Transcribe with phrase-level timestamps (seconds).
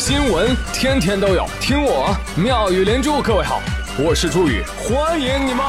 [0.00, 3.20] 新闻天天都有，听我妙语连珠。
[3.20, 3.60] 各位好，
[3.98, 5.62] 我是朱宇，欢迎你们！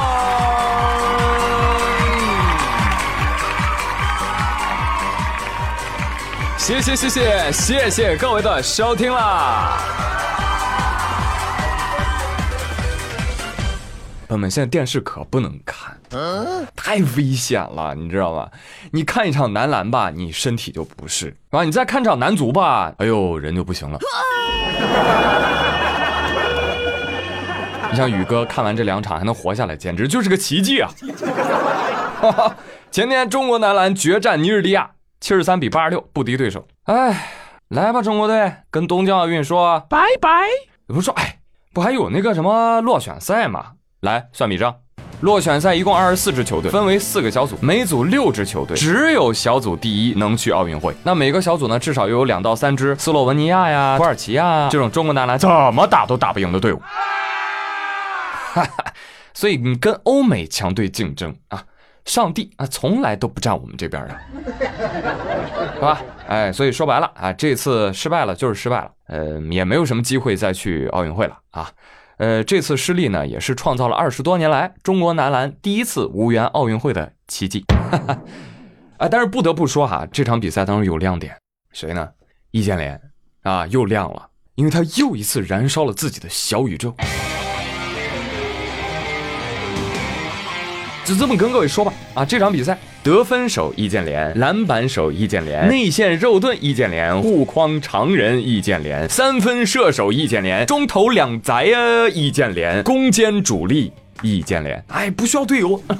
[6.56, 9.78] 谢谢谢谢谢谢各位的收听啦！
[14.28, 16.00] 朋友们，现在电视可不能看，
[16.84, 18.50] 太危险了，你知道吗？
[18.90, 24.00] 你看一场男篮吧，你身体就不适啊；你再看场男足吧，哎呦，人就不行了。
[27.88, 30.90] 你像宇哥看完这两场还能活下来，简直就是个奇迹啊！
[32.90, 34.90] 前天中国男篮决战尼日利亚。
[35.20, 37.28] 七十三比八十六不敌对手，哎，
[37.68, 40.28] 来吧，中国队，跟东京奥运说拜拜。
[40.88, 41.38] 不是说，哎，
[41.72, 43.74] 不还有那个什么落选赛吗？
[44.00, 44.74] 来算笔账，
[45.22, 50.94] 落选赛一共二十四支球队，分为四个小组，每组六支球队，只有小组第一能去奥运会。
[51.04, 56.82] 那每个小组呢，至少又有两到三支斯洛文尼亚呀、土耳其呀这种中国男篮怎么打都打不赢的队伍。
[59.32, 61.64] 所以你跟欧美强队竞争啊。
[62.04, 64.20] 上帝啊，从来都不站我们这边的，
[65.76, 66.02] 是吧？
[66.26, 71.70] 哎，所以说白了啊，这次失败了就是失败了，呃，也没有什么机会再去奥运会了啊。
[72.18, 77.64] 呃，这次失利呢，也是创造了二十多年来中国男篮第一次无缘奥运会的奇迹。
[78.98, 81.36] 啊，但是不得不说哈，这场比赛当中有亮点，
[81.72, 82.08] 谁呢？
[82.52, 83.00] 易建联
[83.42, 86.94] 啊，又亮了，因为他又一次燃烧了自己的小宇宙。
[91.04, 105.82] 就这么跟各位说吧，啊，这场比赛得分手易建联，篮板手易建联，内线肉盾易建联，护框常人易建联，三分射手易建联，中投两宅啊易建联，攻坚主力易建联，哎，不需要队友，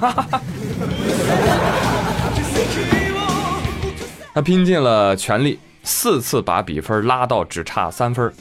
[4.33, 8.31] 他拼尽了全力，四次把比分拉到只差三分，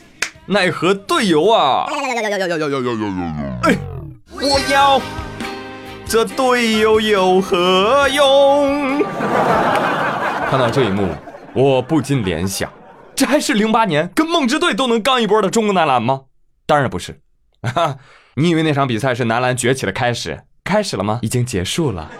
[0.46, 1.86] 奈何队友啊，
[3.64, 3.76] 哎，
[4.30, 5.02] 我要。
[6.12, 9.02] 这队友有何用？
[10.50, 11.08] 看到这一幕，
[11.54, 12.70] 我不禁联想，
[13.14, 16.24] 这还是零八年跟梦之队都能刚一波的中国男篮吗？
[16.66, 17.18] 当然不是。
[18.34, 20.42] 你以为那场比赛是男篮崛起的开始？
[20.64, 21.18] 开始了吗？
[21.22, 22.10] 已经结束了。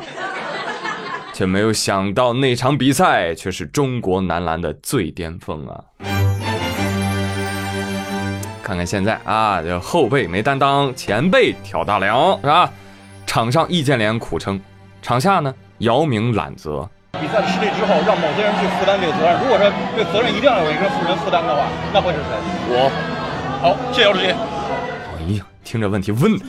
[1.35, 5.85] 却没有想到那场比赛却是中国男篮的最巅峰啊！
[8.63, 12.73] 看看现在啊，这后辈没担当，前辈挑大梁，是吧？
[13.33, 14.61] 场上易建联苦撑，
[15.01, 16.87] 场下呢姚明揽责。
[17.13, 19.41] 比赛失利之后，让某些人去负担这个责任。
[19.41, 22.29] 如果说这责任一定要有一个负人负担的话，那会是谁？
[22.69, 22.93] 我。
[23.63, 24.27] 好，谢谢姚主席。
[24.27, 26.45] 哎呀，听这问题问的。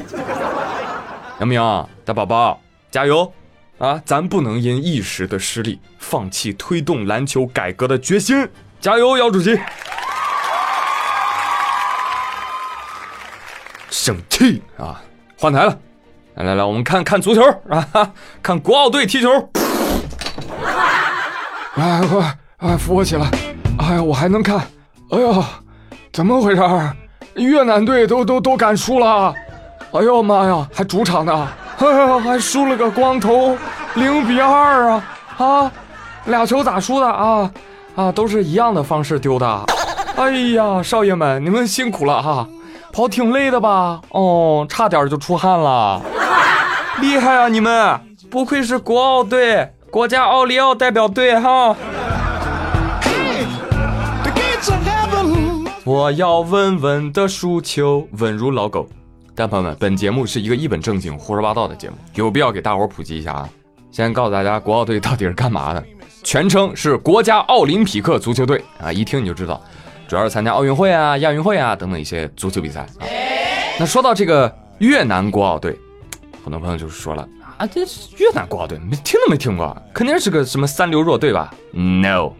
[1.39, 2.59] 姚明大宝宝，
[2.91, 3.31] 加油
[3.77, 4.01] 啊！
[4.03, 8.45] 咱不能因一时的失利放弃推动篮球改革的决心。
[8.81, 9.57] 加油，姚主席。
[13.89, 15.01] 生气啊！
[15.37, 15.79] 换台了。
[16.35, 18.11] 来来来，我们看看足球啊，
[18.41, 19.29] 看国奥队踢球。
[21.75, 23.29] 哎快哎扶我起来！
[23.79, 24.57] 哎呀，我还能看。
[25.11, 25.43] 哎呦，
[26.11, 26.61] 怎么回事？
[27.35, 29.33] 越南队都都都敢输了！
[29.91, 31.47] 哎呦妈呀，还主场呢！
[31.77, 33.57] 哎呀，还输了个光头，
[33.95, 35.03] 零比二啊！
[35.37, 35.71] 啊，
[36.25, 37.51] 俩球咋输的啊？
[37.95, 39.65] 啊，都是一样的方式丢的。
[40.15, 42.47] 哎呀，少爷们，你们辛苦了哈，
[42.91, 43.99] 跑挺累的吧？
[44.09, 46.01] 哦，差点就出汗了。
[47.01, 47.47] 厉害啊！
[47.47, 47.99] 你们
[48.29, 51.75] 不愧是国奥队，国家奥利奥代表队哈！
[55.83, 58.87] 我要稳稳的输球，稳如老狗。
[59.35, 63.49] 但朋友们，本节目是一个一本正经、胡说八道的节目，有必要给大伙普及一下啊！
[63.91, 65.83] 先告诉大家，国奥队到底是干嘛的？
[66.23, 68.93] 全称是国家奥林匹克足球队啊！
[68.93, 69.59] 一听你就知道，
[70.07, 73.03] 主要是参加奥运会啊、亚运会啊等等一些足球比赛啊。
[73.79, 75.75] 那说到这个越南国奥队。
[76.43, 77.27] 很多朋友就是说了
[77.57, 82.31] 啊，这是越南国奥队，没听都没听过，肯定是个什么三流弱队吧？No，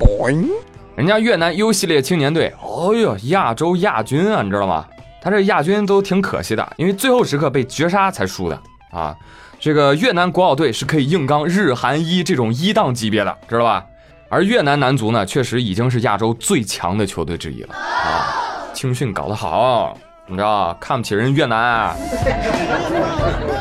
[0.96, 4.86] 人家越南 U 系列青年队，哦哟，亚洲亚军啊，你知道吗？
[5.22, 8.62] 他这亚军都挺可惜的，因为最后时刻被绝杀才输的
[8.92, 9.16] 啊。
[9.58, 13.86] 这个越南国奥队是可以硬刚日韩一这种一档级别的，知道吧？
[14.28, 18.68] 而越南男足呢，确实已经是亚洲最强的球队之一了啊。
[18.74, 19.98] 青训搞得好，
[20.28, 21.96] 你知道看不起人越南。
[21.96, 23.53] 其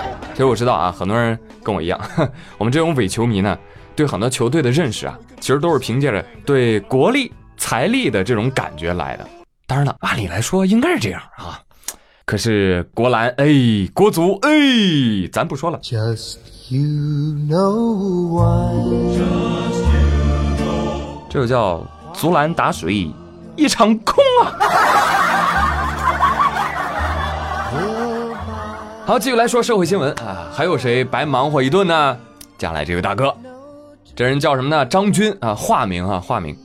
[0.43, 2.01] 实我知道啊，很多人跟我一样，
[2.59, 3.59] 我们这种伪球迷呢，
[3.97, 9.27] 对很多球队的认识啊，其实都是凭借着对国力、财力的这种感觉来的。
[9.67, 11.61] 当然了，按理来说应该是这样啊，
[12.27, 13.47] 可是国篮哎，
[13.95, 14.51] 国足哎，
[15.33, 15.79] 咱不说了。
[15.81, 16.37] Just
[16.69, 16.81] you
[17.49, 18.43] know
[21.31, 23.11] 这就叫足篮打水
[23.57, 24.53] 一场空啊！
[29.13, 32.19] 好，继续来说社会新闻啊，还有谁白忙活一顿呢？
[32.57, 33.37] 将来这位大哥，
[34.17, 34.87] 这人叫什么呢？
[34.87, 36.57] 张军啊，化名啊，化名。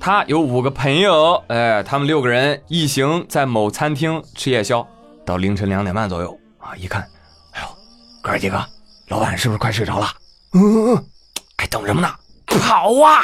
[0.00, 4.88] 他有五个朋友，哎，他们六个人一行在某餐厅吃夜宵，
[5.26, 7.02] 到凌晨两点半左右啊，一看，
[7.52, 7.68] 哎呦，
[8.22, 8.58] 哥几个，
[9.08, 10.06] 老板是不是快睡着了？
[10.54, 11.04] 嗯嗯嗯，
[11.58, 12.08] 还等什么呢？
[12.46, 13.22] 跑啊！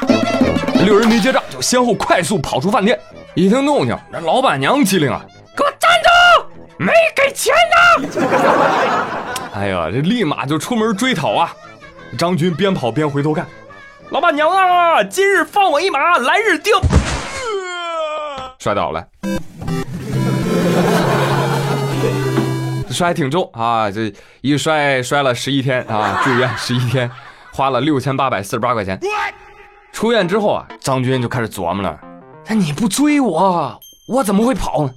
[0.84, 3.00] 六人没结账，就先后快速跑出饭店。
[3.34, 5.24] 一听动静，那老板娘机灵啊，
[5.56, 6.10] 给我站住！
[6.76, 7.75] 没给钱呢！
[9.54, 11.52] 哎呀，这立马就出门追讨啊！
[12.18, 13.46] 张军边跑边回头看。
[14.10, 16.72] 老板娘啊，今日放我一马，来日定。
[18.58, 19.04] 摔倒了，
[22.90, 23.90] 摔挺重啊！
[23.90, 27.10] 这一摔摔了十一天啊，住院十一天，
[27.52, 29.00] 花了六千八百四十八块钱。
[29.92, 31.98] 出院之后啊，张军就开始琢磨了：
[32.48, 34.90] 那你不追我，我怎么会跑呢？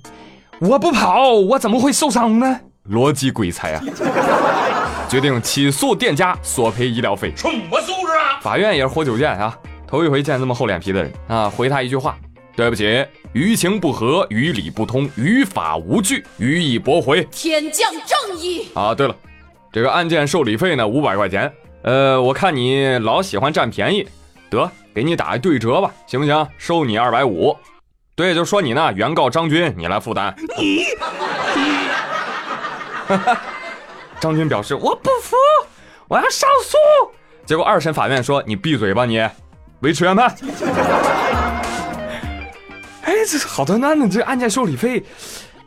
[0.59, 2.59] 我不跑，我怎么会受伤呢？
[2.89, 3.83] 逻辑鬼才啊！
[5.07, 7.31] 决定起诉店家索赔医疗费。
[7.35, 8.39] 什么素质啊！
[8.41, 9.57] 法院也是活久见啊，
[9.87, 11.49] 头一回见这么厚脸皮的人啊！
[11.49, 12.17] 回他一句话：
[12.55, 17.23] 对不起，于情不合，于理不通，于法无据，予以驳回。
[17.31, 18.93] 天降正义啊！
[18.93, 19.15] 对了，
[19.71, 21.51] 这个案件受理费呢五百块钱。
[21.83, 24.07] 呃，我看你老喜欢占便宜，
[24.49, 26.47] 得给你打一对折吧，行不行？
[26.57, 27.55] 收你二百五。
[28.15, 30.35] 对，就说你呢，原告张军，你来负担。
[30.57, 30.83] 你。
[33.17, 33.41] 哈哈。
[34.19, 35.35] 张军表示：“我不服，
[36.07, 36.77] 我要上诉。”
[37.45, 39.25] 结果二审法院说：“你闭嘴吧，你
[39.79, 40.33] 维持原判。”
[43.03, 45.03] 哎，这好端端的这案件受理费，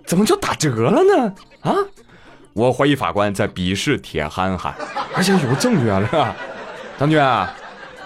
[0.06, 1.34] 怎么就打折了呢？
[1.62, 1.74] 啊！
[2.52, 4.74] 我怀疑法官在鄙视铁憨憨，
[5.16, 6.00] 而且有证据啊！
[6.00, 6.36] 是吧？
[6.98, 7.18] 张军，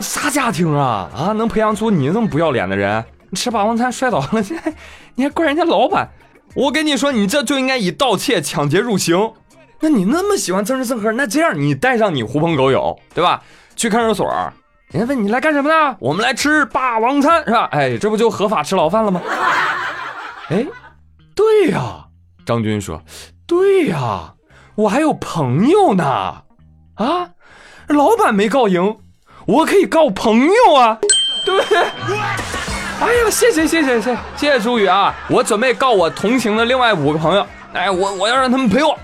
[0.00, 1.10] 啥家庭啊？
[1.14, 3.04] 啊，能培养出你这么不要脸的人？
[3.28, 4.74] 你吃霸王餐摔倒了，你还
[5.16, 6.08] 你还怪人家老板？
[6.56, 9.32] 我跟你说，你这就应该以盗窃、抢劫入刑。
[9.80, 13.42] 那你那么喜欢蹭吃蹭喝，那这样你带上你狐朋狗友，对吧？
[13.76, 14.26] 去看守所，
[14.90, 15.96] 人家问你来干什么呢？
[16.00, 17.68] 我们来吃霸王餐，是吧？
[17.72, 19.20] 哎，这不就合法吃牢饭了吗？
[20.48, 20.66] 哎，
[21.34, 22.06] 对呀，
[22.46, 23.02] 张军说，
[23.46, 24.32] 对呀，
[24.76, 26.04] 我还有朋友呢，
[26.94, 27.32] 啊，
[27.88, 28.96] 老板没告赢，
[29.46, 30.98] 我可以告朋友啊，
[31.44, 32.55] 对不对？
[33.00, 38.98] 哎呀，谢谢谢谢谢谢谢朱宇啊，我准备告我同行的另外五个朋友，哎，我我要让他们陪我。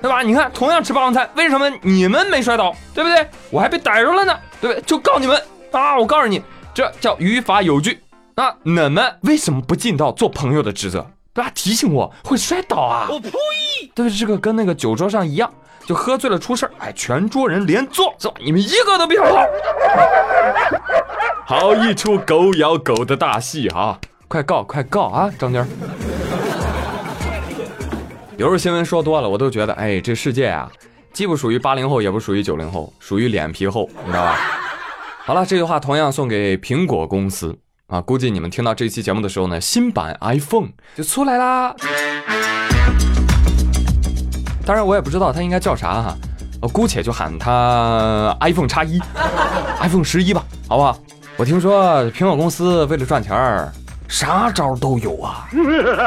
[0.00, 0.20] 对吧？
[0.20, 2.74] 你看，同样吃霸王餐，为什么你们没摔倒？
[2.92, 3.24] 对不对？
[3.50, 4.82] 我还被逮住了呢，对不对？
[4.84, 5.40] 就告你们
[5.70, 5.96] 啊！
[5.96, 6.42] 我告诉你，
[6.74, 8.02] 这叫于法有据
[8.34, 8.52] 啊！
[8.64, 11.06] 你们为什么不尽到做朋友的职责？
[11.34, 11.50] 对吧？
[11.54, 13.06] 提醒我会摔倒啊！
[13.10, 13.30] 我呸！
[13.94, 14.10] 对？
[14.10, 15.50] 这个跟那个酒桌上一样，
[15.86, 18.34] 就喝醉了出事哎，全桌人连坐，是吧？
[18.44, 19.26] 你们一个都别跑！
[21.46, 23.98] 好一出狗咬狗的大戏啊！
[24.28, 25.66] 快告，快告啊，张娟！
[28.38, 30.70] 有时候新闻说多了，我都觉得，哎，这世界啊，
[31.12, 34.38] 既不属于八零后，也不属于九零后，属于脸皮厚，你知道吧？
[35.24, 37.56] 好了，这句话同样送给苹果公司
[37.92, 38.00] 啊。
[38.00, 41.74] 估计你们听到这期节目的时候呢，新版 iPhone 就出来啦。
[44.64, 46.16] 当然，我也不知道它应该叫啥哈，
[46.60, 48.98] 我姑且就喊它 iPhone 叉一
[49.80, 50.98] ，iPhone 十一吧，好不好？
[51.36, 53.70] 我听说苹果公司为了赚钱儿。
[54.08, 55.48] 啥招都有啊！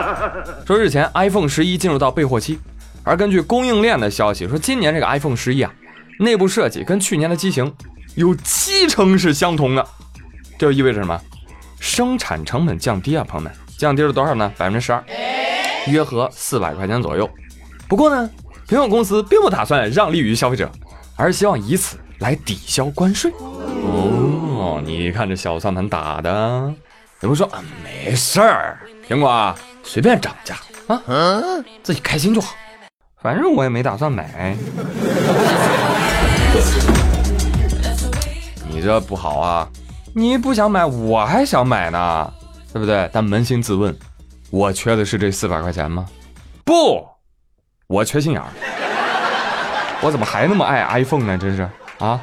[0.63, 2.59] 说日前 iPhone 十一进入到备货期，
[3.03, 5.73] 而根据供应链的消息说，今年这个 iPhone 十一啊，
[6.19, 7.73] 内部设计跟去年的机型
[8.13, 9.83] 有七成是相同的，
[10.59, 11.19] 这就意味着什么？
[11.79, 14.51] 生产成本降低啊，朋友们，降低了多少呢？
[14.57, 15.03] 百分之十二，
[15.87, 17.29] 约合四百块钱左右。
[17.87, 18.29] 不过呢，
[18.67, 20.71] 苹果公司并不打算让利于消费者，
[21.15, 23.31] 而是希望以此来抵消关税。
[23.39, 26.73] 哦，你看这小算盘打的。
[27.19, 27.63] 怎么说啊？
[27.83, 28.77] 没事儿，
[29.07, 30.55] 苹果啊随便涨价
[30.87, 31.01] 啊，
[31.81, 32.55] 自己开心就好。
[33.21, 34.55] 反正我也没打算买。
[38.67, 39.67] 你这不好啊！
[40.17, 42.33] 你不想买，我还想买呢，
[42.71, 43.09] 对不对？
[43.11, 43.93] 但扪心自问，
[44.49, 46.05] 我缺的是这四百块钱吗？
[46.63, 47.05] 不，
[47.87, 48.47] 我缺心眼儿。
[50.01, 51.37] 我怎么还那么爱 iPhone 呢？
[51.37, 51.69] 真是
[51.99, 52.21] 啊！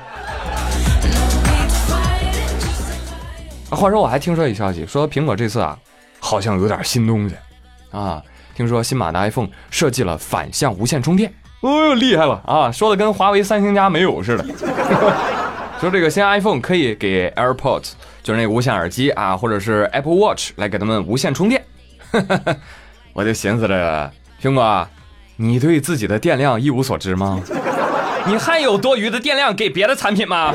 [3.69, 5.79] 话说，我还听说一消息，说苹果这次啊，
[6.19, 7.37] 好像有点新东西
[7.91, 8.23] 啊。
[8.55, 11.31] 听说新版的 iPhone 设计了反向无线充电，
[11.61, 12.73] 哦，厉害了啊！
[12.73, 14.47] 说的跟华为、三星家没有似的。
[15.83, 21.61] 说这个新 iPhone 可以给 AirPods，就是那无线耳机啊，或者是 Apple Watch 来给他们无线充电。
[23.12, 24.87] 我就寻思着，苹果，
[25.35, 27.41] 你对自己的电量一无所知吗？
[28.27, 30.55] 你还有多余的电量给别的产品吗？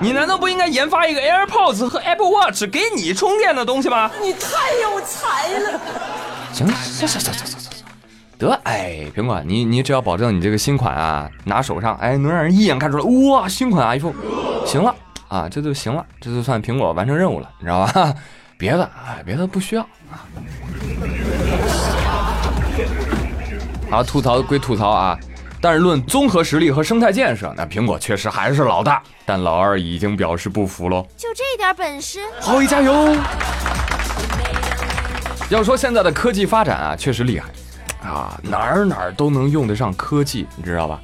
[0.00, 4.10] 你难道不应该研发一个 AirPods 和 Apple Watch 给你充电的东西吗？
[4.22, 5.78] 你太有才了！
[6.54, 7.53] 行行行行行。
[8.38, 14.14] 得，哎，苹果，你你只要保证你这个新款啊，拿手上，哎，能让人一眼看出来，哇，新款 iPhone，
[14.66, 14.94] 行了
[15.28, 18.14] 啊，这就行了，这就算苹果完成任务了，你知道吧？
[18.56, 20.24] 别的，哎，别的不需要啊。
[23.90, 25.18] 好，吐槽归吐槽啊，
[25.60, 29.02] 但是论综合实力和生态建设，那苹果确实还是老大。
[29.26, 33.16] 但老二已经表示不服喽，就这点本事，华为加油！
[35.50, 37.48] 要说现在的科技发展啊，确实厉害
[38.04, 41.00] 啊，哪儿哪儿都能用得上科技，你知道吧？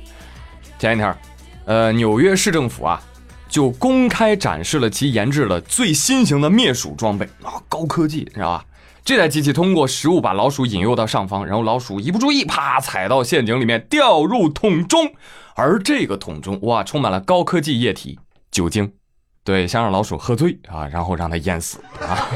[0.79, 1.17] 前几天，
[1.65, 3.03] 呃，纽约市政府啊，
[3.49, 8.65] 就公开展示了其研制的最新型的灭鼠装备啊，高科技，知道吧？
[9.03, 15.11] 这台机器通过食物把老鼠引诱到上方，然后老鼠一不注意，啪踩到陷阱里面，掉入桶中。
[15.57, 18.19] 而这个桶中，哇，充满了高科技液体
[18.51, 18.93] 酒精，
[19.43, 22.29] 对，想让老鼠喝醉啊，然后让它淹死啊。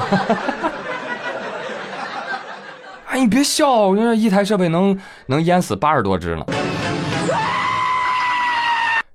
[3.15, 6.45] 哎，你别笑，我这一台设备能能淹死八十多只呢。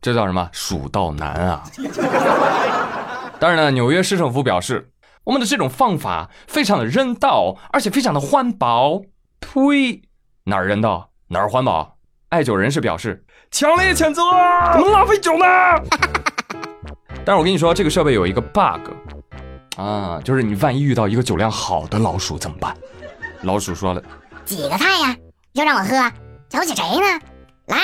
[0.02, 0.50] 这叫什么？
[0.54, 1.64] 蜀道难啊！
[3.42, 4.90] 但是呢，纽约市政府表示。
[5.26, 9.02] 我们的这种方法非常的人道，而且非常的环保。
[9.42, 10.02] 呸！
[10.46, 11.98] 哪儿人道哪儿环保？
[12.30, 14.24] 爱酒人士表示强烈谴责，
[14.74, 15.46] 怎么浪费酒呢？
[17.24, 18.90] 但是我跟你说，这个设备有一个 bug
[19.76, 22.76] 啊，就是你万一遇到一个酒量好的老鼠怎么办？
[23.44, 24.02] 老鼠说了：
[24.46, 25.16] 几个菜呀？
[25.54, 26.12] 要让我喝？
[26.50, 27.20] 瞧起谁呢？
[27.68, 27.78] 来，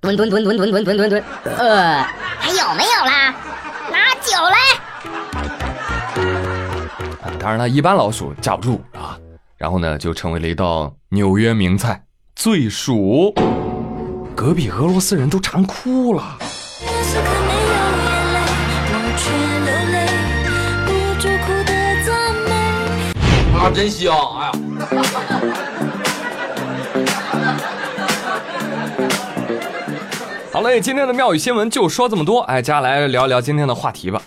[0.00, 1.24] 蹲蹲蹲蹲蹲蹲蹲蹲蹲。
[1.44, 2.02] 呃，
[2.38, 3.34] 还有没有啦？
[3.90, 4.56] 拿酒来。
[7.38, 9.18] 当然了，一般老鼠架不住啊，
[9.56, 12.04] 然后呢，就成为了一道纽约名菜——
[12.36, 13.34] 醉鼠。
[14.36, 16.38] 隔壁俄罗斯人都馋哭了。
[23.62, 24.12] 啊，真香！
[24.12, 24.52] 哎呀，
[30.52, 32.40] 好嘞，今天的妙语新闻就说这么多。
[32.40, 34.20] 哎，接下来聊一聊今天的话题吧。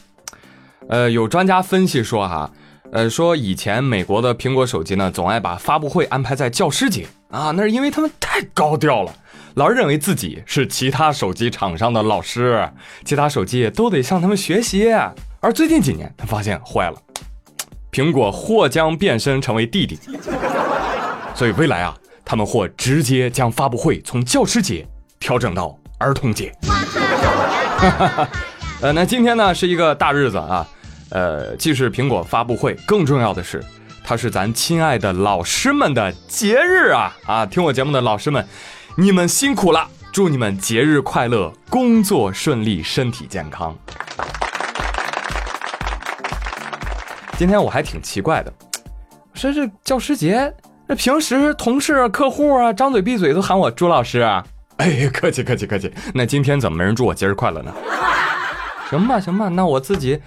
[0.87, 2.49] 呃，有专家分析说哈。
[2.93, 9.11] 呃，说以前美国的苹果手机呢，总爱把发布会安排在教师节啊，那是因为他们太高调了，
[9.55, 12.69] 老认为自己是其他手机厂商的老师，
[13.03, 14.89] 其他手机都得向他们学习。
[15.41, 16.95] 而最近几年，他发现坏了，
[17.95, 19.97] 苹果或将变身成为弟弟，
[21.33, 24.85] 所以未来啊，他们或直接将发布会从教师节
[25.17, 26.53] 调整到儿童节。
[28.81, 30.67] 呃，那今天呢是一个大日子啊。
[31.11, 33.63] 呃，既是苹果发布会，更重要的是，
[34.03, 37.15] 它是咱亲爱的老师们的节日啊！
[37.25, 38.45] 啊，听我节目的老师们，
[38.97, 43.73] 你们辛苦了，祝你们节日快乐，工作顺利，身体健康。
[47.37, 48.53] 今天我还挺奇怪的，
[49.33, 50.53] 说这教师节，
[50.87, 54.45] 这平时同事、客户啊，张嘴闭嘴都喊我朱老师啊。
[54.77, 55.91] 哎，客气客气客气。
[56.13, 57.73] 那今天怎么没人祝我节日快乐呢？
[58.89, 60.21] 行吧行吧，那我自己。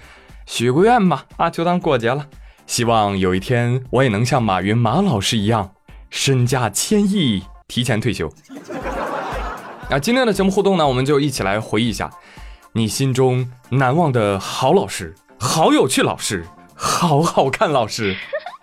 [0.45, 2.25] 许个愿吧，啊，就当过节了。
[2.67, 5.71] 希望有一天我也能像马云马老师一样，
[6.11, 8.31] 身价千亿，提前退休。
[9.89, 12.07] 那今天的节目互动呢，我们就一起来回忆一下
[12.73, 16.45] 你心中难忘的好老师、好有趣老师、
[16.81, 18.15] 好好看老师。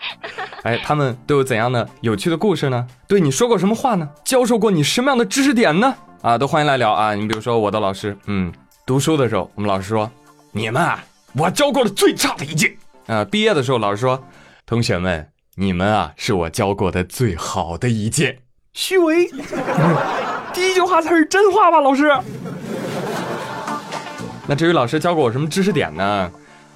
[0.65, 2.87] 哎，他们都有怎样的有趣的故事呢？
[3.07, 4.09] 对你说过什么话呢？
[4.25, 5.95] 教授过你什么样的知识点呢？
[6.23, 7.15] 啊，都欢迎来聊啊。
[7.15, 8.51] 你比如说我的老师，嗯，
[8.87, 10.11] 读书的时候，我们老师说，
[10.53, 11.05] 你们啊。
[11.39, 12.75] 我教过的最差的一届
[13.07, 13.23] 啊！
[13.23, 14.25] 毕业的时候，老师说
[14.65, 18.39] ：“同学们，你们啊，是我教过的最好的一届。”
[18.73, 19.29] 虚伪，
[20.55, 22.11] 第一句话才是真话吧，老师？
[24.47, 26.33] 那至于老师教过我什么知识点呢？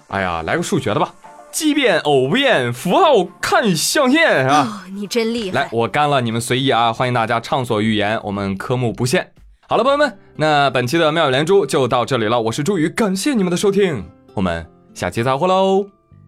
[0.08, 1.14] 哎呀，来个数学的吧，
[1.52, 4.84] 奇变、偶变、符号看象限啊！
[4.94, 5.62] 你真厉害！
[5.62, 6.92] 来，我干了，你们随意啊！
[6.92, 9.32] 欢迎大家畅所欲言，我们科目不限。
[9.68, 12.40] 好了，朋友们，那本期的妙语连珠就到这里了。
[12.40, 14.04] 我是朱宇，感谢你们的收听。
[14.34, 15.86] 我们下期再会喽，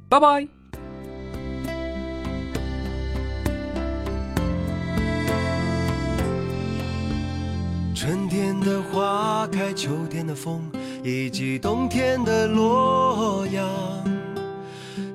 [0.09, 0.47] 拜拜。
[7.95, 10.61] 春天的花开，秋天的风，
[11.05, 13.65] 以及冬天的洛阳。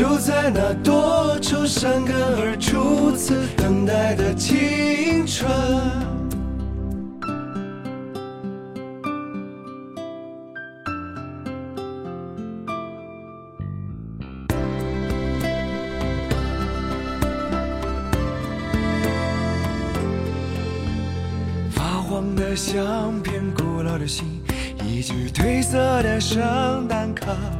[0.00, 5.46] 就在那多愁善感而初次等待的青春
[21.70, 24.24] 发黄的相片古老的信
[24.82, 27.59] 以及褪色的圣诞卡。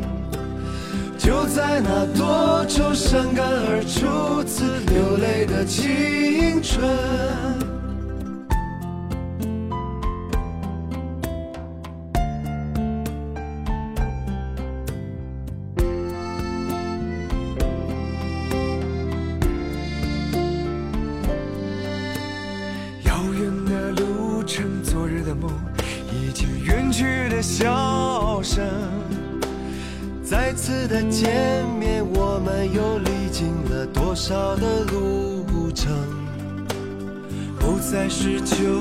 [1.23, 7.80] 就在那多愁善感而初次流泪的青春。